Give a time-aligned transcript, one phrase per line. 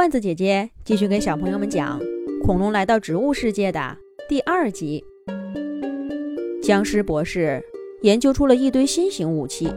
[0.00, 2.00] 罐子姐姐继续给小朋友们讲
[2.42, 3.98] 《恐龙来到植物世界》的
[4.30, 5.04] 第二集。
[6.62, 7.62] 僵尸博士
[8.00, 9.70] 研究出了一堆新型武器，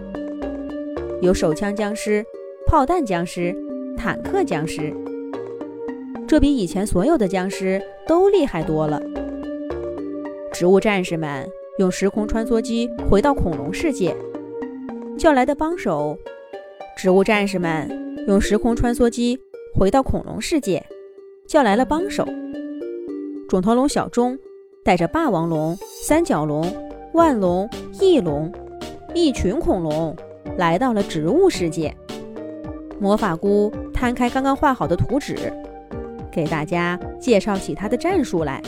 [1.22, 2.24] 有手枪僵尸、
[2.66, 3.54] 炮弹僵尸、
[3.98, 4.94] 坦克僵尸，
[6.26, 9.04] 这比以前所有的僵尸都厉害多了。
[10.54, 11.46] 植物战士们
[11.80, 14.16] 用时空穿梭机回到恐龙世界，
[15.18, 16.18] 叫来的帮手；
[16.96, 19.38] 植物战士们用时空穿梭机。
[19.76, 20.86] 回到恐龙世界，
[21.48, 22.24] 叫来了帮手。
[23.50, 24.38] 肿头龙小钟
[24.84, 26.64] 带着霸王龙、三角龙、
[27.14, 27.68] 万龙、
[28.00, 28.52] 翼龙，
[29.16, 30.16] 一群恐龙
[30.58, 31.92] 来到了植物世界。
[33.00, 35.36] 魔法菇摊开刚刚画好的图纸，
[36.32, 38.62] 给大家介绍起他的战术来。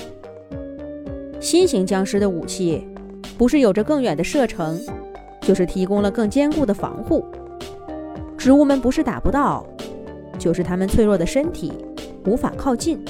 [1.39, 2.83] 新型僵尸的武器
[3.37, 4.81] 不是有着更远的射程，
[5.41, 7.23] 就是提供了更坚固的防护。
[8.35, 9.63] 植物们不是打不到。
[10.37, 11.73] 就是他们脆弱的身体
[12.25, 13.03] 无法靠近，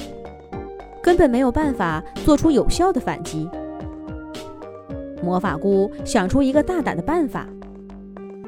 [1.02, 3.48] 根本没有办法做出有效的反击。
[5.22, 7.48] 魔法菇想出一个大胆的办法，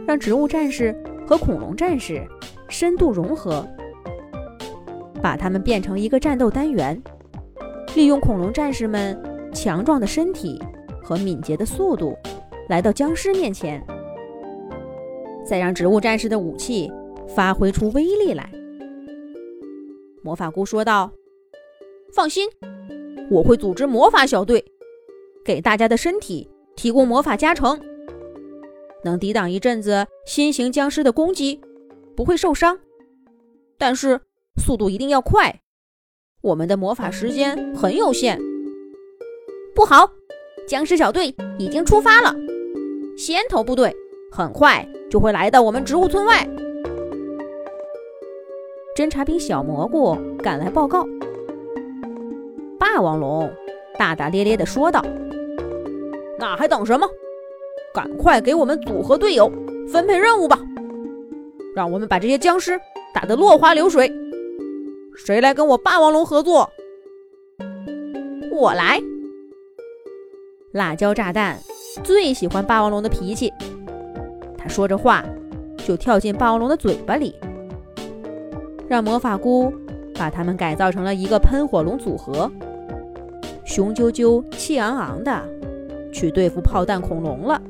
[0.06, 0.94] 让植物战士
[1.26, 2.24] 和恐龙战士
[2.68, 3.66] 深度融合，
[5.20, 7.02] 把他们变成一个战斗单元，
[7.96, 9.20] 利用恐龙战士们
[9.52, 10.62] 强壮的身体
[11.02, 12.16] 和敏捷的速度，
[12.68, 13.82] 来到僵尸面前，
[15.44, 16.92] 再让植物战士的武器
[17.26, 18.48] 发挥出威力来。
[20.22, 21.12] 魔法菇说道
[22.12, 22.48] ：“放心，
[23.30, 24.64] 我会组织魔法小队，
[25.44, 27.80] 给大家的身体提供魔法加成，
[29.05, 31.60] 能抵挡一阵子新型僵尸的攻击，
[32.16, 32.78] 不会受伤。
[33.78, 34.20] 但是
[34.56, 35.60] 速度一定要快，
[36.42, 38.41] 我们的魔法时间很有限。
[39.75, 40.10] 不好，
[40.66, 42.34] 僵尸小队已经出发了，
[43.16, 43.94] 先头部队
[44.32, 46.48] 很快就会来到我们植物村外。”
[48.98, 51.06] 侦察兵小蘑菇赶来报告。
[52.80, 53.48] 霸王龙
[53.96, 55.00] 大大咧咧地说道
[56.36, 57.06] ：“那还等什么？
[57.94, 59.48] 赶快给我们组合队友，
[59.86, 60.59] 分配任务吧！
[61.76, 62.76] 让我们把这些僵尸
[63.14, 64.12] 打得落花流水。
[65.15, 66.69] 谁来跟我霸王龙合作？
[68.50, 69.00] 我来。”
[70.75, 71.56] 辣椒炸弹
[72.03, 73.53] 最喜欢霸王龙的脾气，
[74.56, 75.25] 他说着话
[75.86, 77.32] 就跳进霸王龙的嘴巴里。
[78.88, 79.72] 让魔法菇
[80.15, 82.50] 把它们改造成了一个喷火龙组合，
[83.65, 85.43] 雄赳赳、气昂昂的
[86.10, 87.60] 去对付炮弹恐龙了。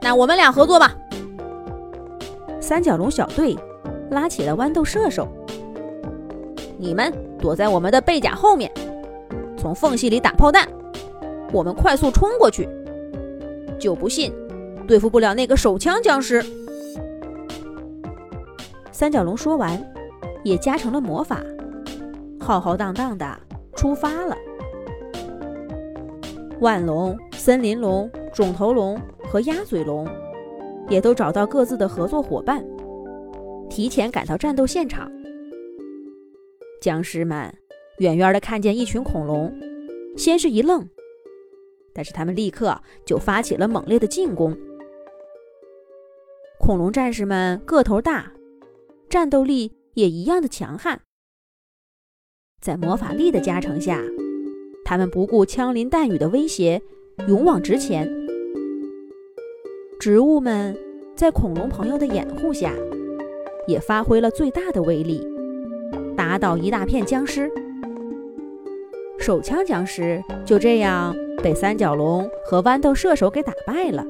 [0.00, 0.94] 那我们俩合作吧。
[2.60, 3.56] 三角龙小队
[4.10, 5.26] 拉起了豌豆射手，
[6.76, 8.70] 你们躲在我们的背甲后面，
[9.56, 10.68] 从缝隙里打炮弹，
[11.52, 12.68] 我们快速冲过去。
[13.78, 14.32] 就不信
[14.86, 16.44] 对付不了那个手枪僵尸。
[18.92, 19.82] 三角龙说完，
[20.44, 21.42] 也加成了魔法，
[22.38, 23.40] 浩浩荡荡的
[23.74, 24.36] 出发了。
[26.60, 30.06] 万龙、森林龙、肿头龙和鸭嘴龙
[30.88, 32.62] 也都找到各自的合作伙伴，
[33.70, 35.10] 提前赶到战斗现场。
[36.80, 37.52] 僵尸们
[37.98, 39.52] 远远的看见一群恐龙，
[40.16, 40.86] 先是一愣，
[41.94, 44.54] 但是他们立刻就发起了猛烈的进攻。
[46.60, 48.30] 恐龙战士们个头大。
[49.12, 51.02] 战斗力也一样的强悍，
[52.62, 54.00] 在魔法力的加成下，
[54.86, 56.80] 他们不顾枪林弹雨的威胁，
[57.28, 58.10] 勇往直前。
[60.00, 60.74] 植物们
[61.14, 62.72] 在恐龙朋友的掩护下，
[63.66, 65.22] 也发挥了最大的威力，
[66.16, 67.52] 打倒一大片僵尸。
[69.18, 74.06] 手枪僵尸就这样被三角龙和豌豆射手给打败了。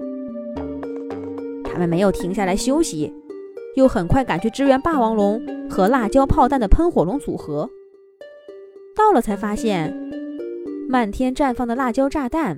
[1.65, 3.13] 他们没有停下来休息。
[3.75, 7.69] 又很快赶去支援霸王龙和辣椒炮弹的喷火龙组合。
[8.95, 9.95] 到了才发现，
[10.89, 12.55] 漫天绽放的辣椒炸弹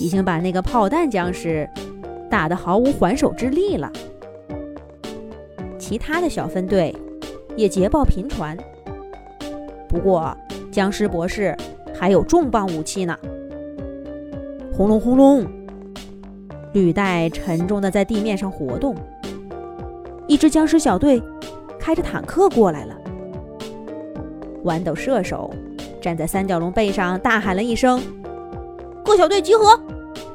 [0.00, 1.68] 已经把那个炮弹僵尸
[2.28, 3.92] 打得毫无还手之力了。
[5.78, 6.94] 其他的小分队
[7.56, 8.56] 也捷报频传。
[9.88, 10.36] 不过，
[10.70, 11.56] 僵尸博士
[11.94, 13.16] 还有重磅武器呢！
[14.72, 15.46] 轰隆轰隆，
[16.74, 18.94] 履带沉重的在地面上活动。
[20.28, 21.20] 一支僵尸小队
[21.80, 22.94] 开着坦克过来了。
[24.64, 25.52] 豌豆射手
[26.00, 28.00] 站在三角龙背上，大喊了一声
[29.02, 29.80] ：“各小队集合，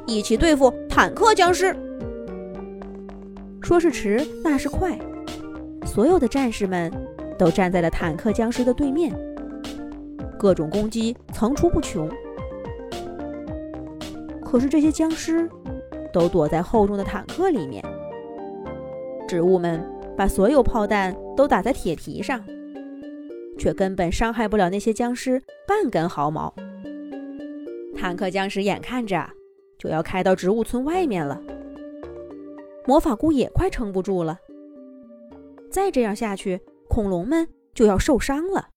[0.04, 1.74] 一起对付坦克僵尸！”
[3.62, 4.98] 说是迟，那是快。
[5.86, 6.92] 所有的战士们
[7.38, 9.14] 都站在了坦克僵尸的对面，
[10.36, 12.10] 各种攻击层出不穷。
[14.44, 15.48] 可是这些僵尸
[16.12, 17.84] 都躲在厚重的坦克里面。
[19.26, 19.82] 植物们
[20.16, 22.44] 把所有炮弹都打在铁蹄上，
[23.58, 26.54] 却根本伤害不了那些僵尸半根毫毛。
[27.96, 29.30] 坦克僵尸眼看着
[29.78, 31.42] 就要开到植物村外面了，
[32.86, 34.38] 魔法菇也快撑不住了。
[35.70, 38.68] 再这样下去，恐龙们就要受伤了。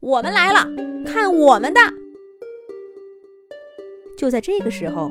[0.00, 0.66] 我们来了，
[1.04, 1.80] 看我们的！
[4.18, 5.10] 就在这个时候，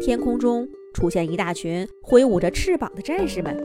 [0.00, 3.56] 天空中出现一大群挥舞着翅膀的战士们，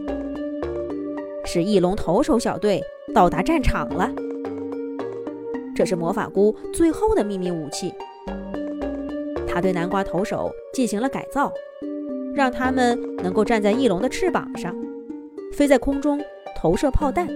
[1.45, 2.81] 是翼龙投手小队
[3.13, 4.11] 到达战场了。
[5.75, 7.93] 这是魔法菇最后的秘密武器，
[9.47, 11.53] 他对南瓜投手进行了改造，
[12.33, 14.75] 让他们能够站在翼龙的翅膀上，
[15.53, 16.19] 飞在空中
[16.55, 17.27] 投射炮弹。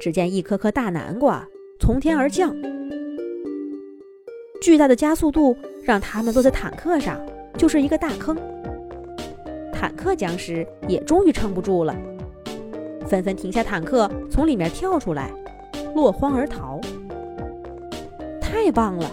[0.00, 1.46] 只见一颗颗大南瓜
[1.80, 2.56] 从天而降，
[4.62, 7.20] 巨大的加速度让他们坐在坦克上
[7.58, 8.34] 就是一个大坑。
[9.72, 11.94] 坦克僵尸也终于撑不住了，
[13.06, 15.30] 纷纷停下坦克，从里面跳出来，
[15.94, 16.80] 落荒而逃。
[18.40, 19.10] 太棒了！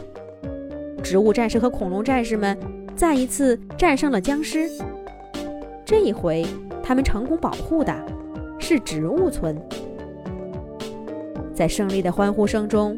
[1.03, 2.57] 植物战士和恐龙战士们
[2.95, 4.69] 再一次战胜了僵尸。
[5.86, 6.45] 这一回，
[6.81, 7.94] 他们成功保护的
[8.57, 9.56] 是植物村。
[11.53, 12.97] 在胜利的欢呼声中，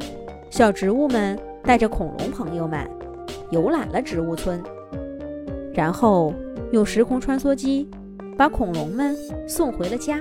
[0.49, 2.89] 小植物们带着恐龙朋友们
[3.51, 4.63] 游览了植物村，
[5.77, 6.33] 然后
[6.71, 7.87] 用时空穿梭机
[8.35, 9.15] 把恐龙们
[9.47, 10.19] 送回了家。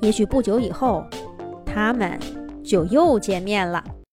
[0.00, 1.04] 也许不久以后，
[1.64, 2.18] 他们
[2.64, 3.84] 就又见面了。